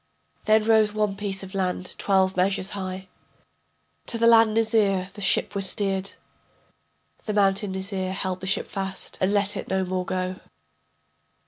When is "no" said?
9.67-9.85